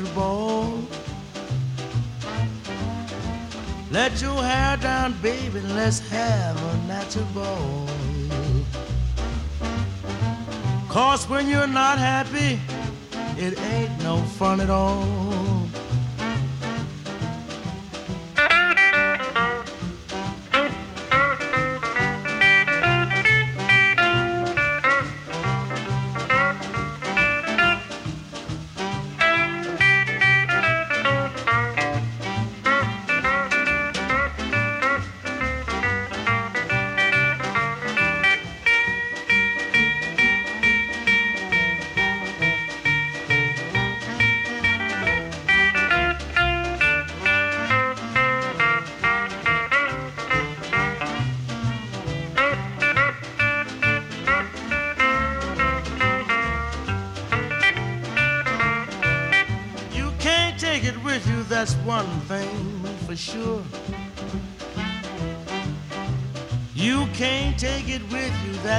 [0.00, 0.72] ball.
[3.90, 7.86] Let your hair down, baby, let's have a natural ball.
[10.88, 12.58] Cause when you're not happy,
[13.36, 15.31] it ain't no fun at all.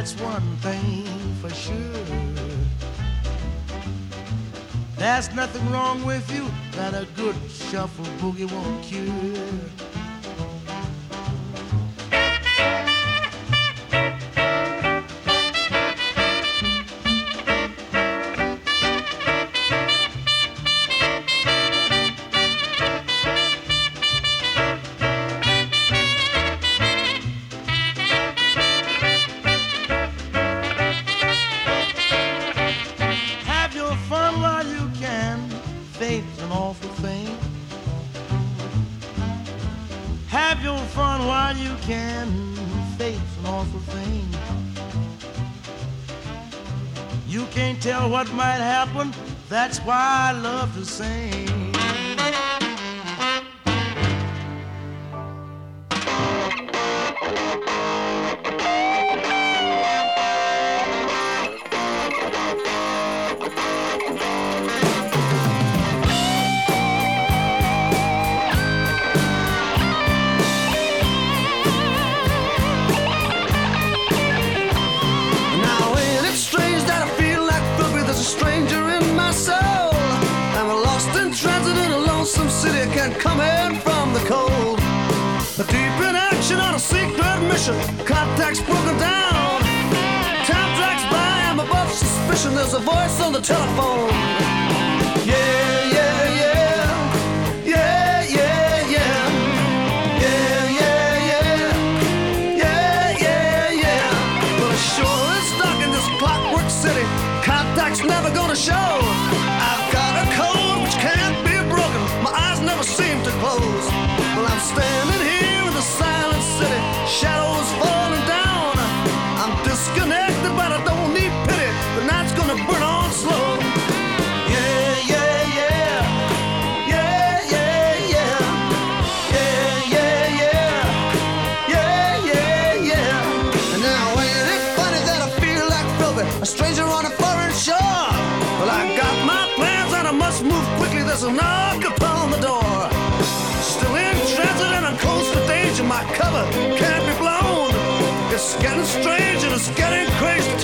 [0.03, 1.05] That's one thing
[1.39, 1.77] for sure.
[4.97, 9.82] There's nothing wrong with you that a good shuffle boogie won't cure.
[49.73, 51.42] That's why I love to sing.
[93.33, 94.02] the telephone oh.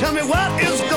[0.10, 0.89] tell me what is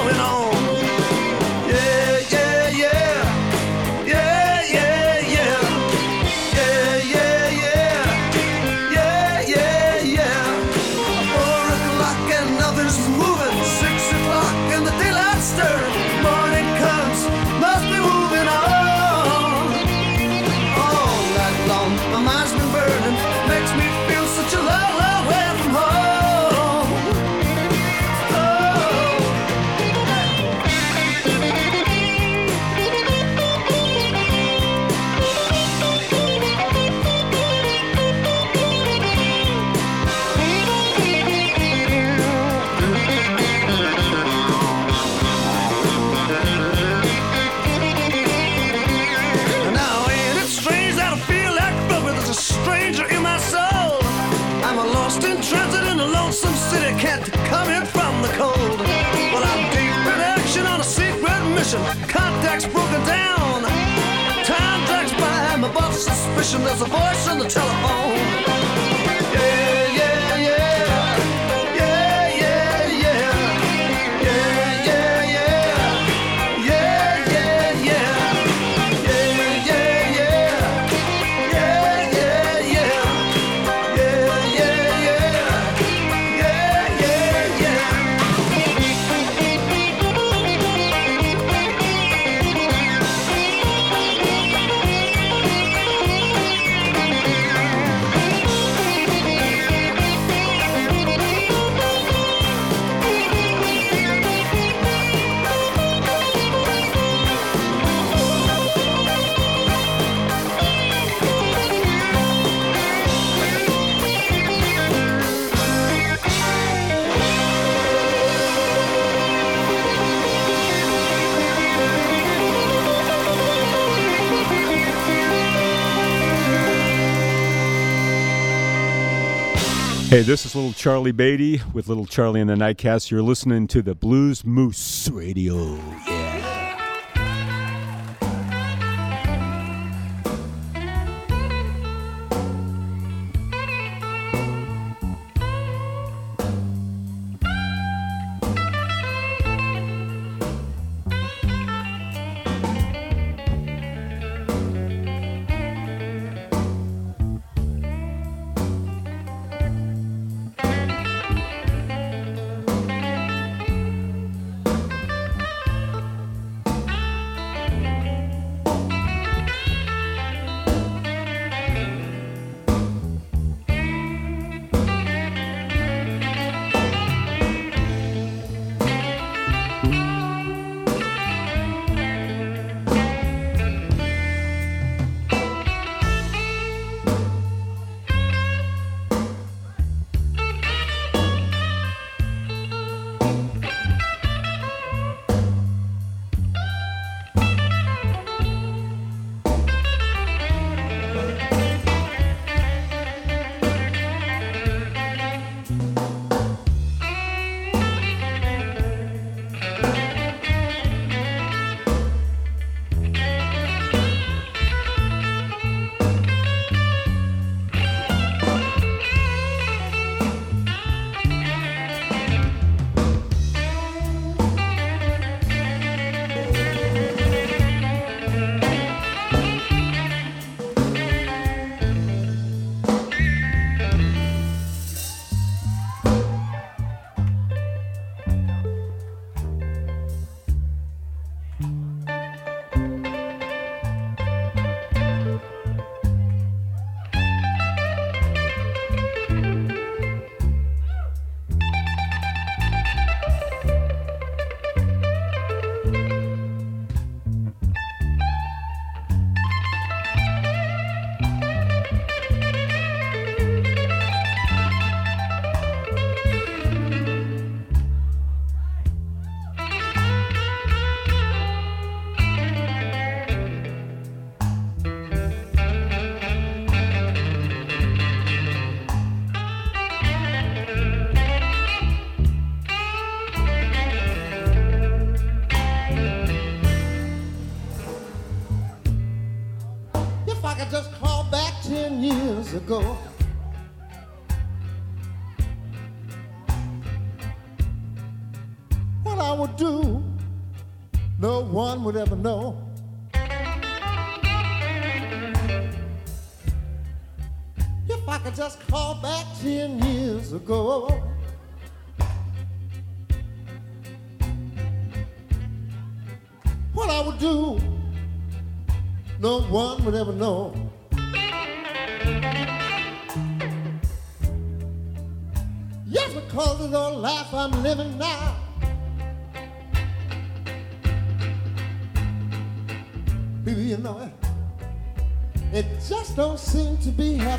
[130.13, 133.11] Hey, this is Little Charlie Baty with Little Charlie and the Nightcats.
[133.11, 135.79] You're listening to the Blues Moose Radio.
[136.07, 136.42] ago.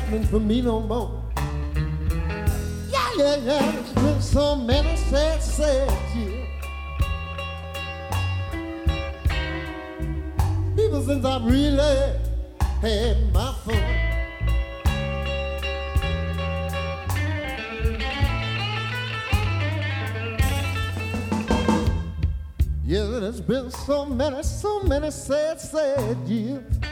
[0.04, 1.22] Happening for me no more.
[2.90, 3.80] Yeah, yeah, yeah.
[3.80, 6.48] It's been so many sad, sad years.
[10.76, 12.18] People since I really
[12.82, 14.14] had my fun.
[22.84, 26.83] Yeah, there's been so many, so many sad, sad years.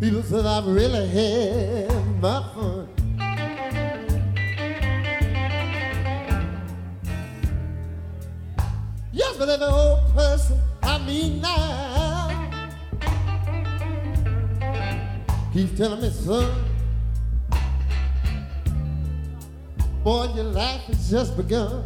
[0.00, 2.88] People said I've really had my fun.
[9.12, 12.50] Yes, but every old person I meet now
[15.52, 16.64] keeps telling me, son,
[20.04, 21.82] boy, your life has just begun.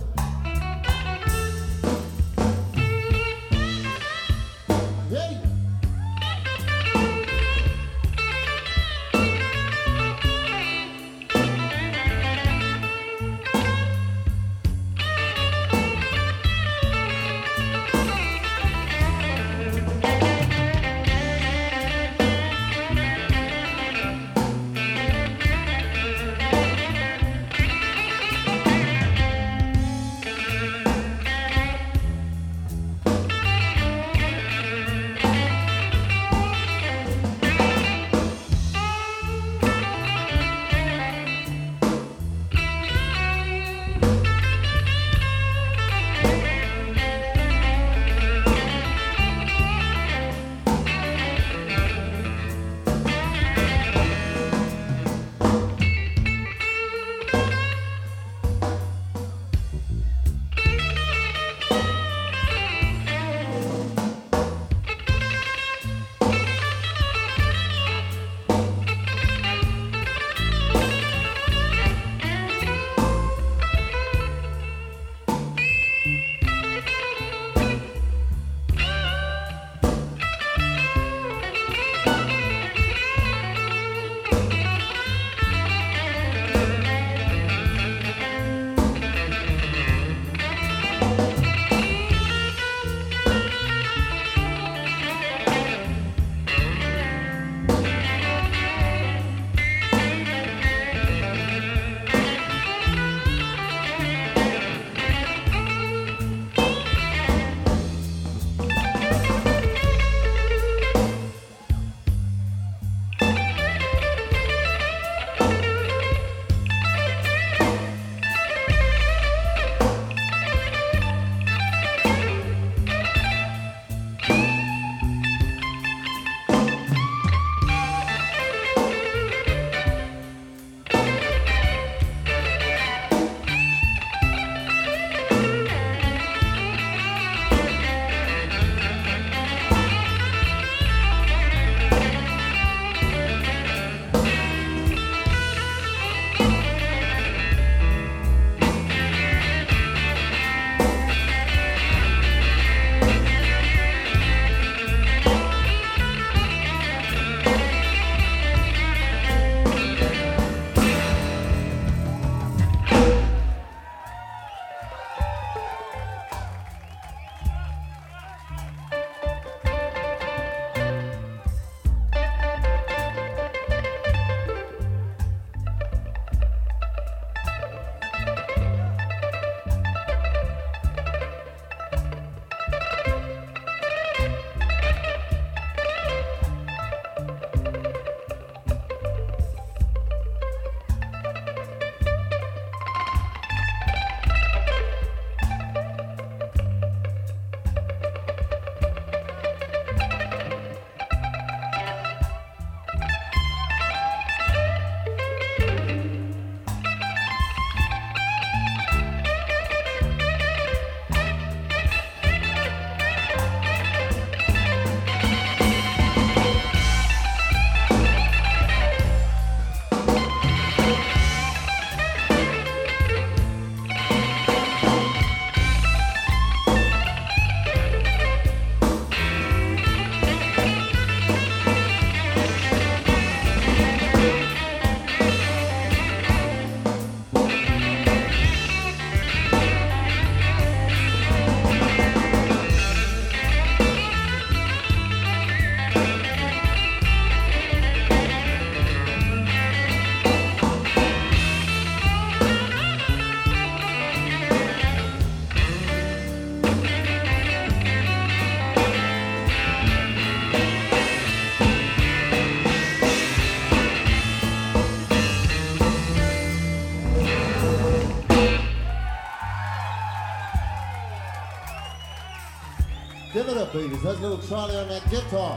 [273.72, 274.02] Babies.
[274.02, 275.56] That's little Charlie on that guitar.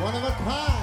[0.00, 0.77] One of a kind.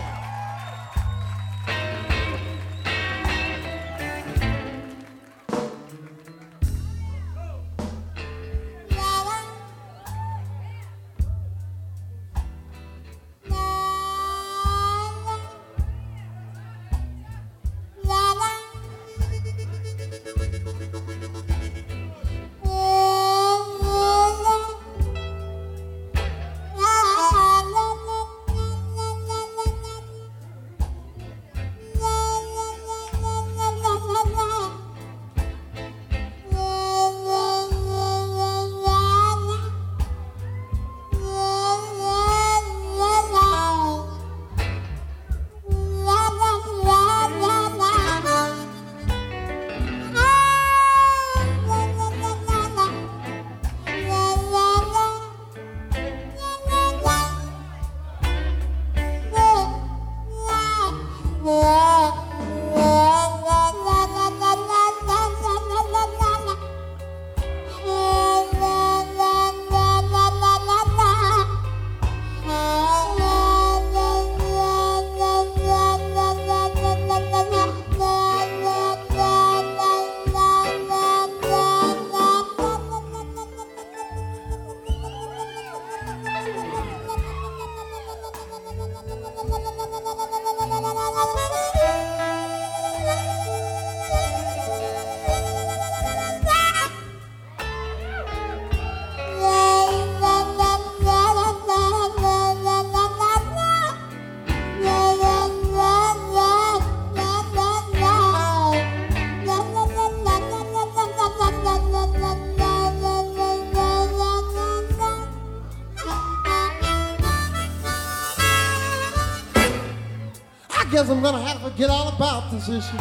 [122.69, 122.97] Issue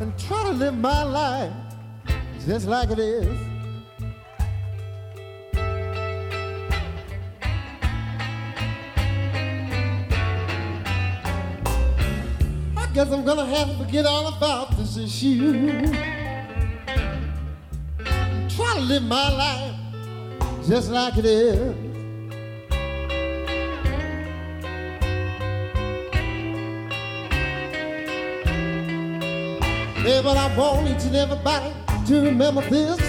[0.00, 1.52] and try to live my life
[2.46, 3.26] just like it is.
[12.76, 15.86] I guess I'm gonna have to forget all about this issue.
[18.48, 19.74] Try to live my life
[20.66, 21.95] just like it is.
[30.06, 31.74] Yeah, but I want each and everybody
[32.06, 33.00] to remember this.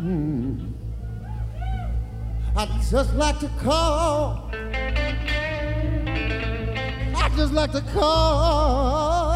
[0.00, 0.64] Mm-hmm.
[2.56, 4.50] I'd just like to call.
[7.14, 9.32] I'd just like to call.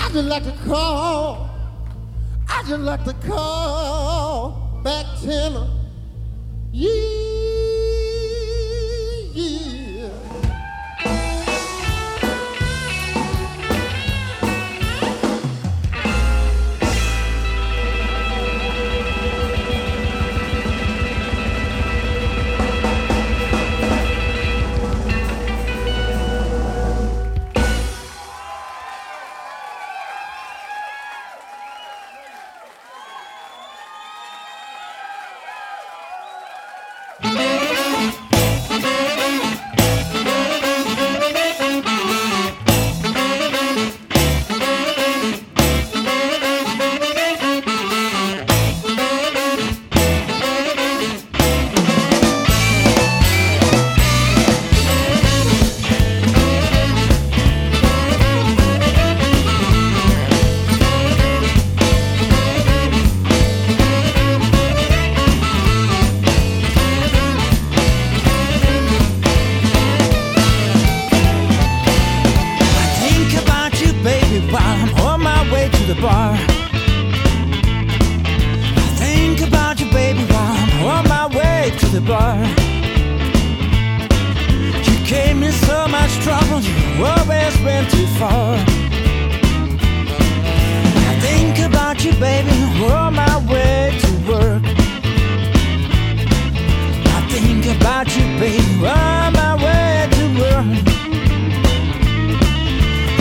[0.00, 1.48] I'd just like to call.
[2.48, 5.54] I'd just like to call back ten
[6.72, 7.07] years.
[79.38, 82.36] think about you, baby, while I'm on my way to the bar.
[84.86, 88.56] You gave me so much trouble, you always went too far.
[91.10, 92.50] I think about you, baby,
[92.90, 94.62] on my way to work.
[97.16, 100.66] I think about you, baby, on my way to work.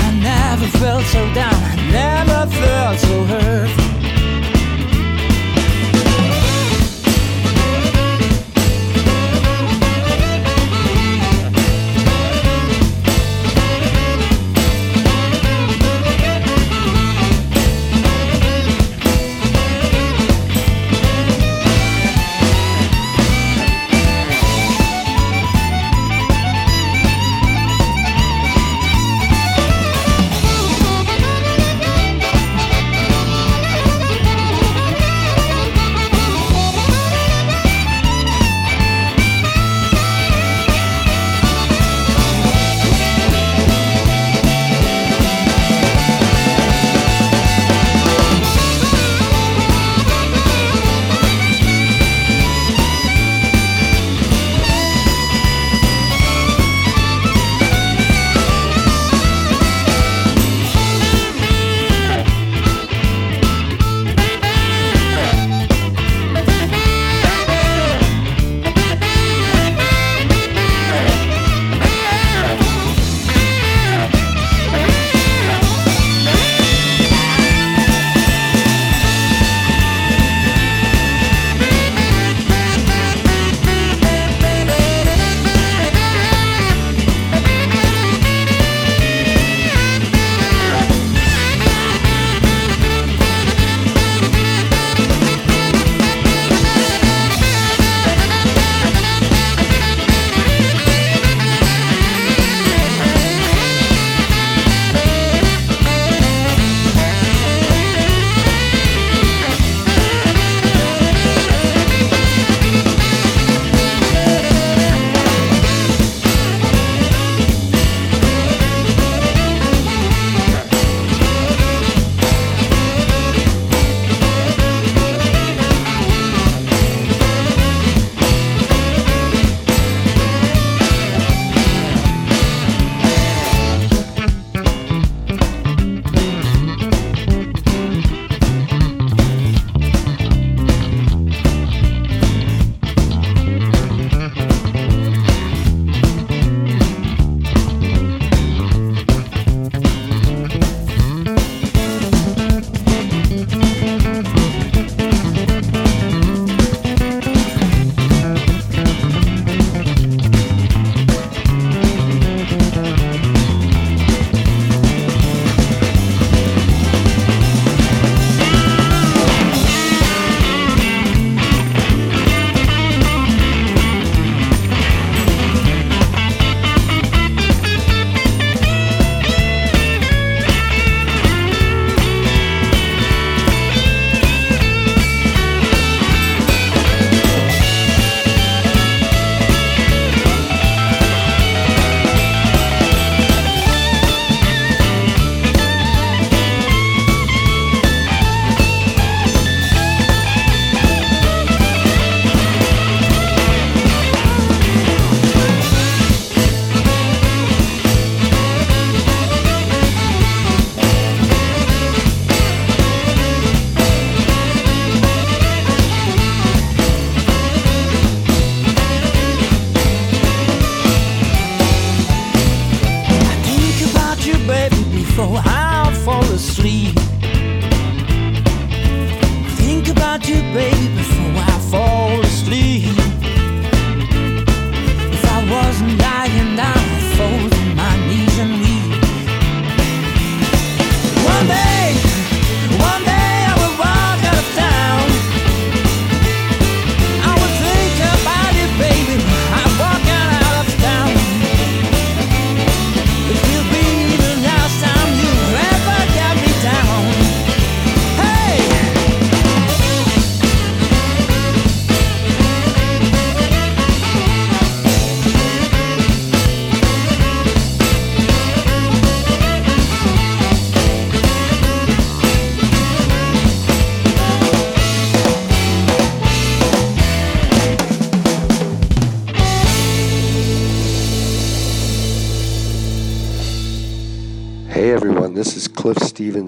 [0.06, 3.97] I never felt so down, I never felt so hurt.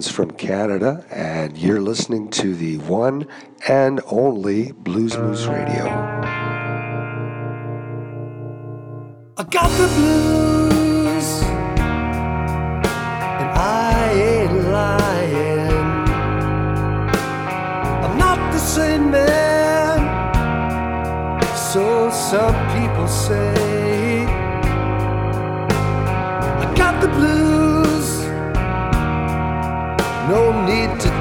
[0.08, 3.28] From Canada, and you're listening to the one
[3.68, 5.79] and only Blues Moose Radio.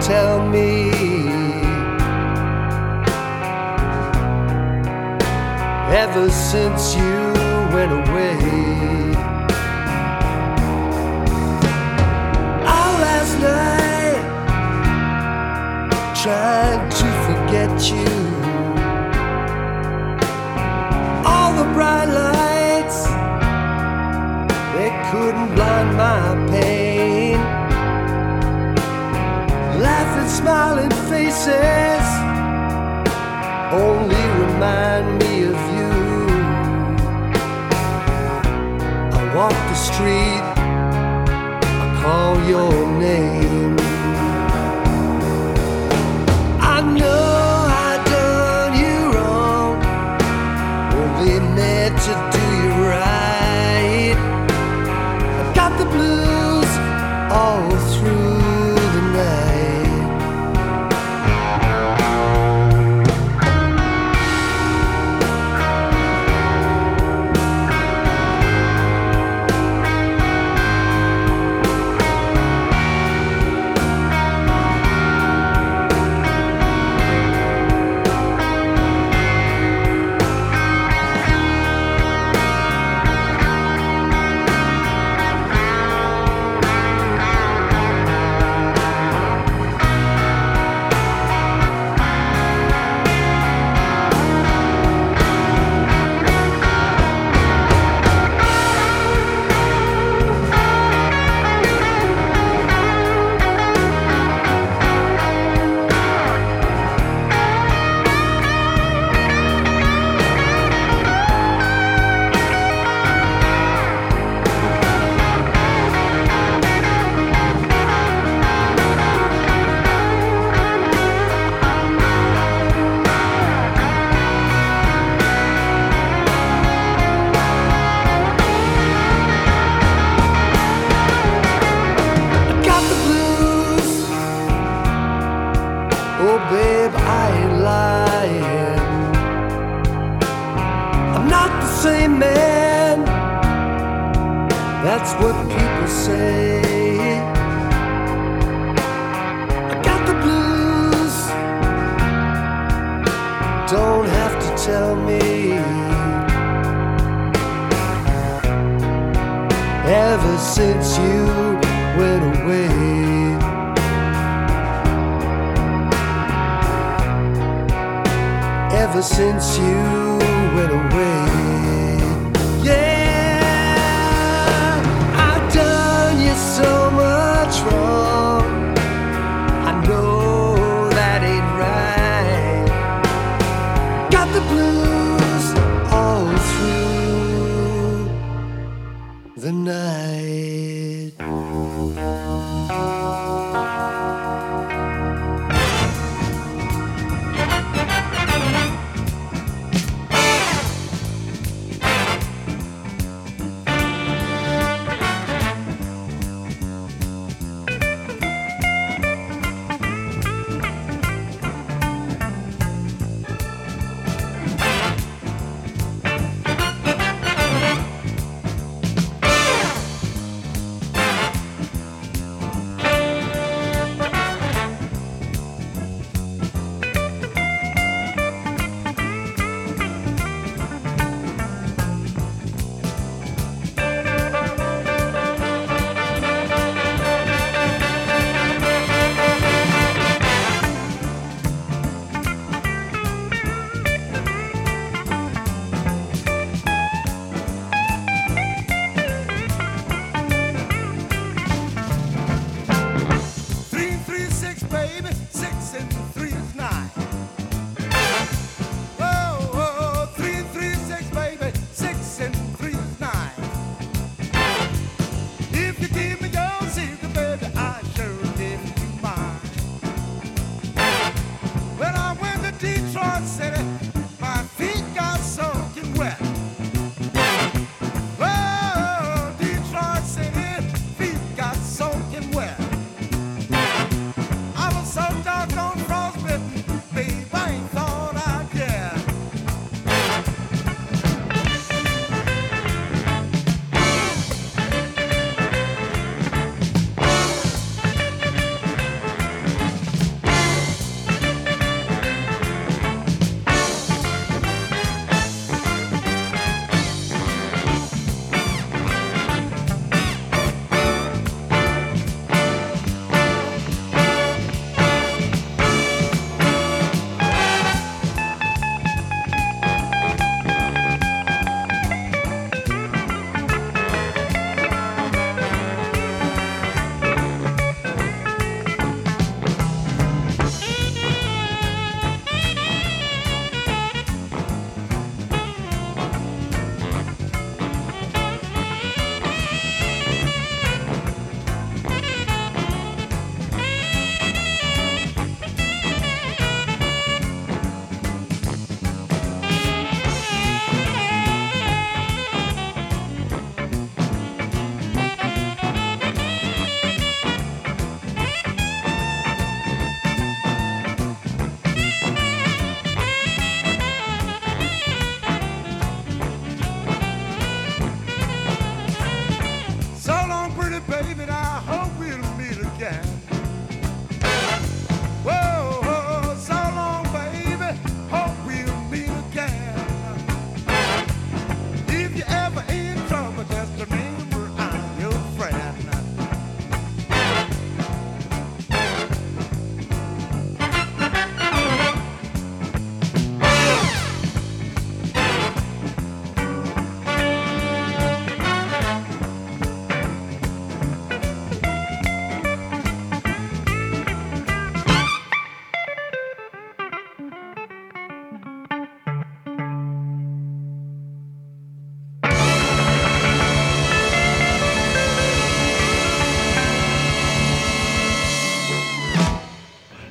[0.09, 0.91] tell me.
[6.03, 7.19] Ever since you
[7.75, 8.39] went away
[12.75, 14.21] all last night
[16.23, 18.13] trying to forget you.
[21.31, 22.99] All the bright lights
[24.75, 26.48] they couldn't blind my
[30.39, 32.07] smiling faces
[33.73, 35.93] only remind me of you.
[39.19, 40.45] I walk the street,
[41.83, 42.75] I call your
[43.07, 43.77] name.
[46.61, 47.28] I know.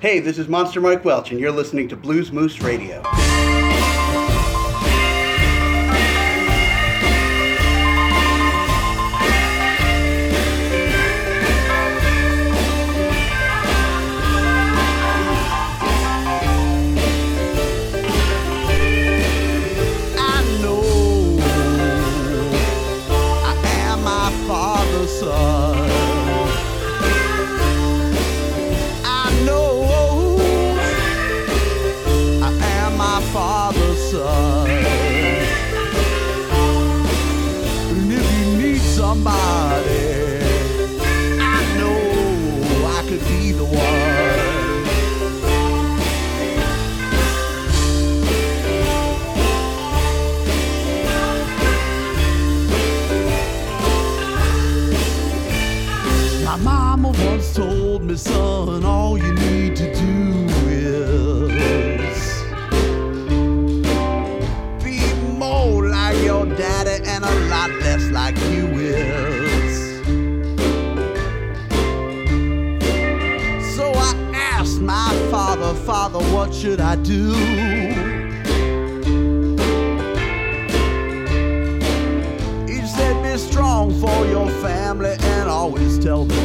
[0.07, 3.03] Hey, this is Monster Mike Welch, and you're listening to Blues Moose Radio.
[76.47, 77.33] what should I do?
[82.71, 86.36] He said, Be strong for your family and always tell the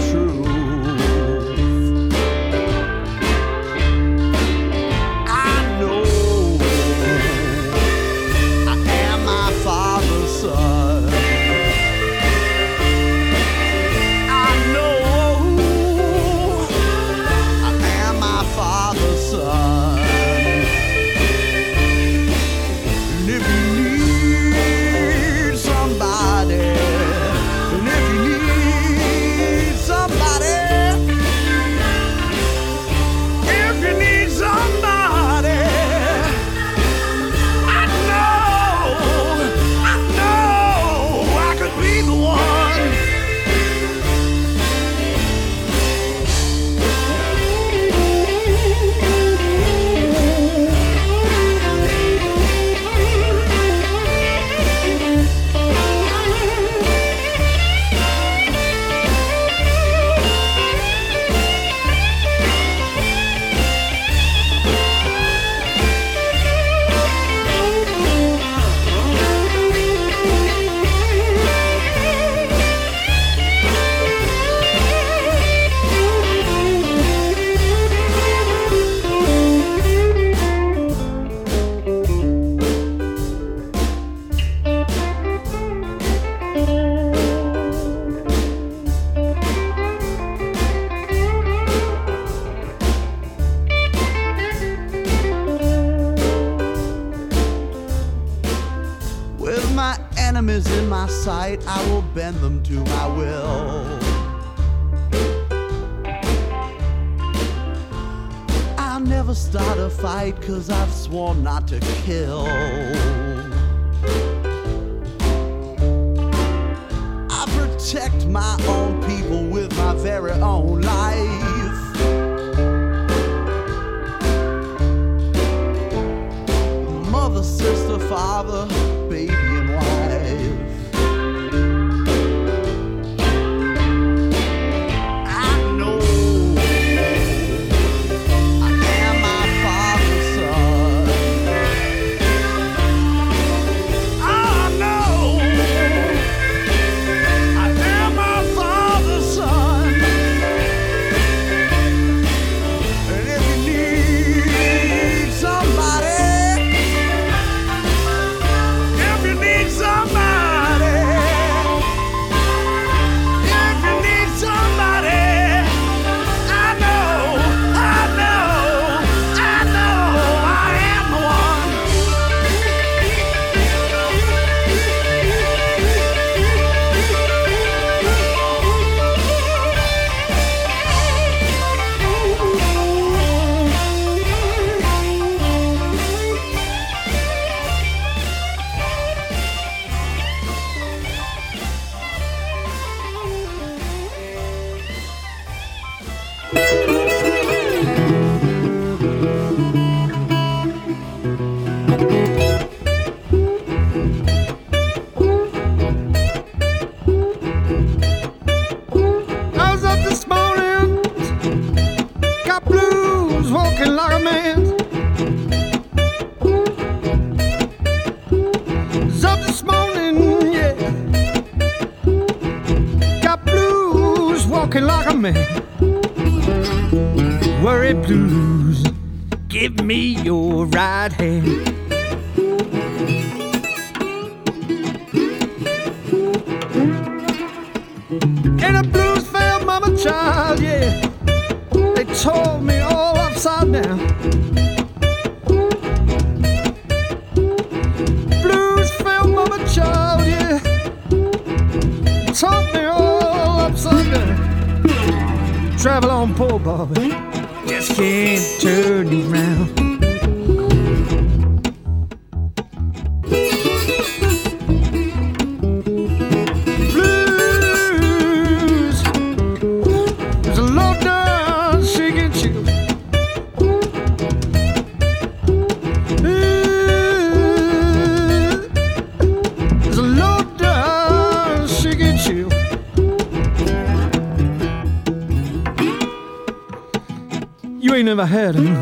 [287.95, 288.81] Ain't never had him.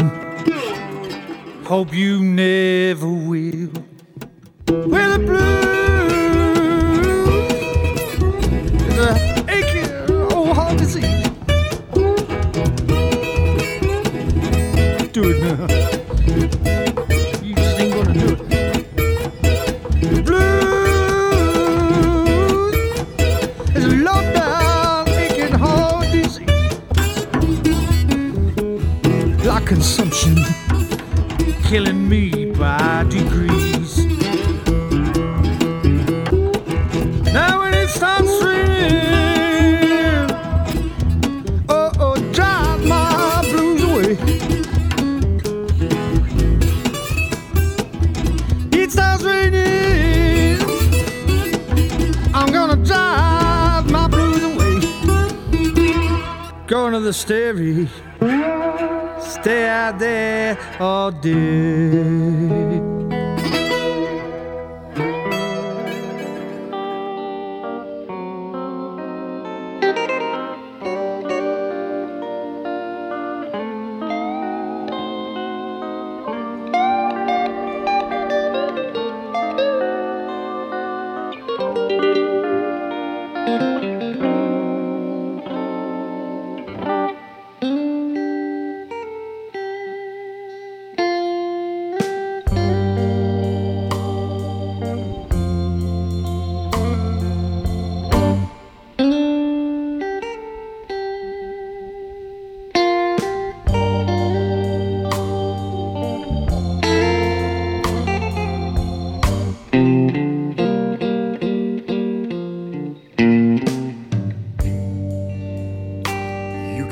[1.65, 3.73] Hope you never will.
[4.69, 5.80] Well, the blues
[29.91, 30.37] consumption,
[31.65, 34.07] killing me by degrees.
[37.33, 40.31] Now when it starts raining,
[41.69, 44.17] oh oh, drive my blues away.
[48.81, 50.61] It starts raining,
[52.33, 54.79] I'm gonna drive my blues away.
[56.69, 57.89] Going to the stereo,
[60.83, 61.50] Oh, there all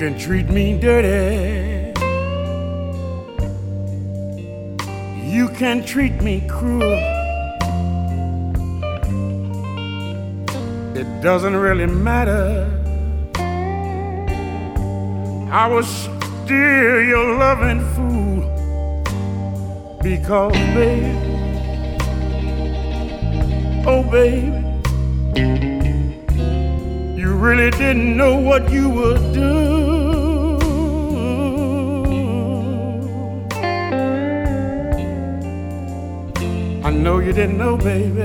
[0.08, 1.92] Can treat me dirty.
[5.20, 6.98] You can treat me cruel.
[10.96, 12.66] It doesn't really matter.
[15.52, 18.40] I was still your loving fool.
[20.02, 21.12] Because, baby,
[23.86, 24.56] oh, baby.
[27.20, 29.87] You really didn't know what you were doing.
[37.08, 38.20] Know you didn't know, baby.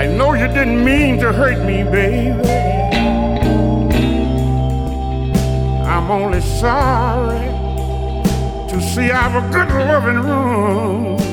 [0.00, 2.50] I know you didn't mean to hurt me, baby.
[5.94, 7.48] I'm only sorry
[8.68, 11.25] to see I have a good loving room.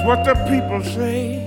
[0.00, 1.44] That's what the people say.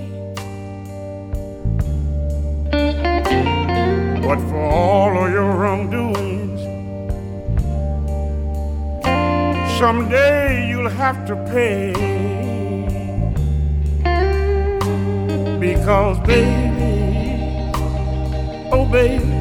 [4.22, 6.60] But for all of your wrongdoings,
[9.76, 11.94] someday you'll have to pay.
[15.58, 17.72] Because, baby,
[18.70, 19.34] oh, baby,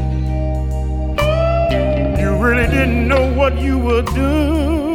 [2.19, 4.92] you really didn't know what you were doing.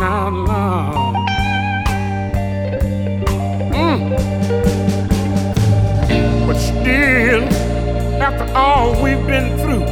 [0.00, 1.14] Now, Lord.
[3.76, 4.00] Mm.
[6.46, 7.42] But still,
[8.22, 9.86] after all we've been through,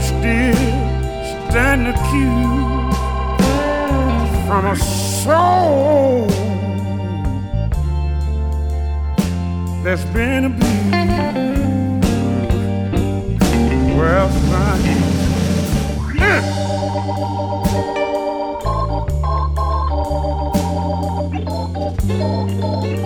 [0.00, 0.56] still
[1.48, 2.98] stand accused
[4.48, 6.26] from a soul
[9.84, 10.90] that's been abused.
[13.96, 14.99] Well, fine.
[22.20, 22.99] Música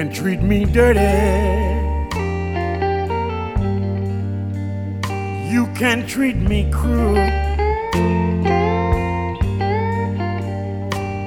[0.00, 1.00] can treat me dirty.
[5.52, 7.18] You can treat me cruel.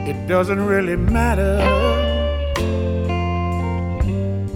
[0.10, 1.60] It doesn't really matter.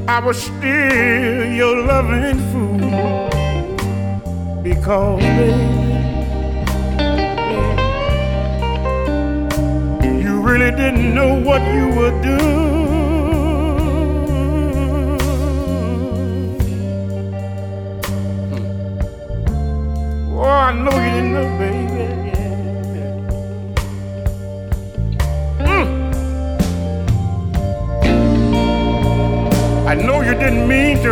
[0.07, 3.29] I was still your loving fool
[4.63, 5.61] because baby,
[10.23, 12.66] you really didn't know what you were doing.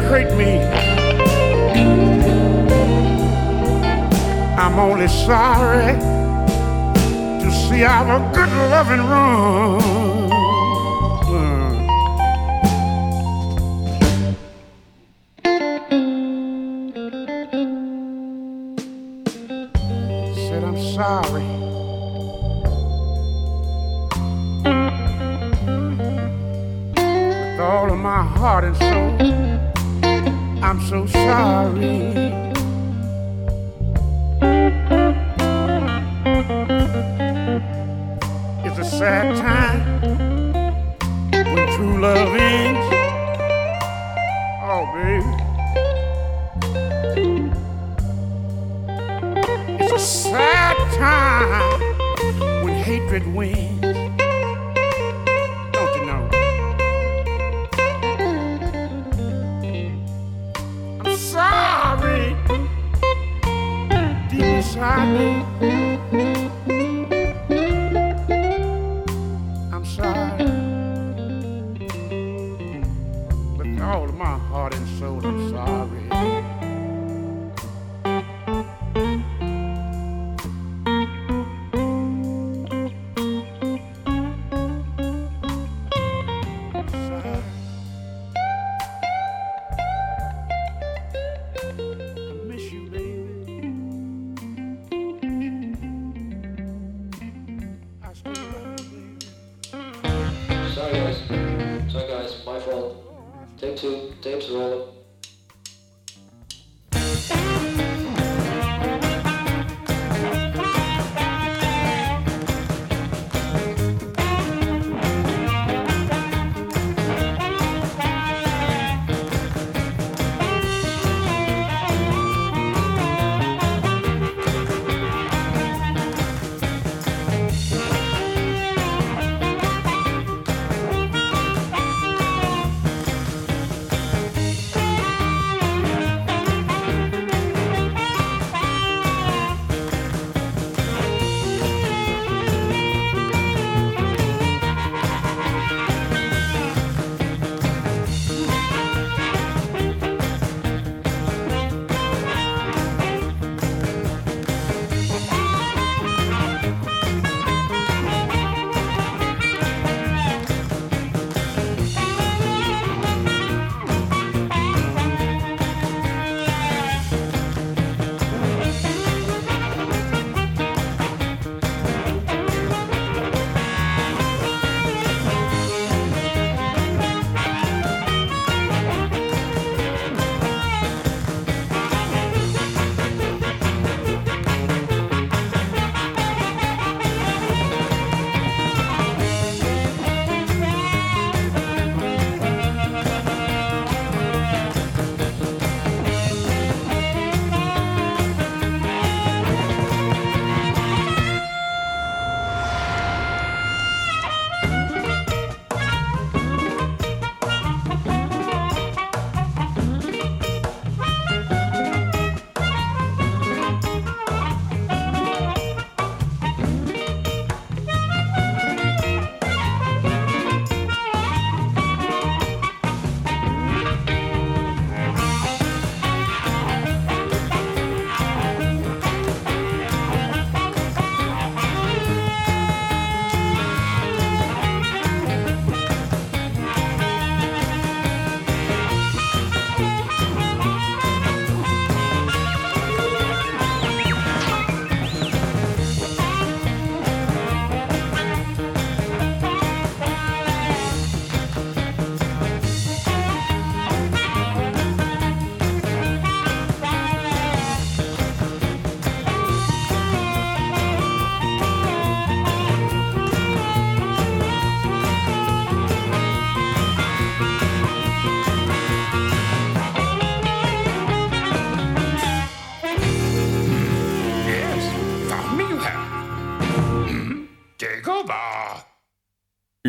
[0.06, 0.60] hurt me.
[4.58, 5.94] I'm only sorry
[7.42, 10.15] to see I'm a good loving wrong.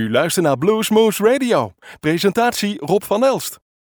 [0.06, 1.72] U luistert naar Bluesmoose Radio.
[2.00, 3.55] Presentatie Rob van Elst.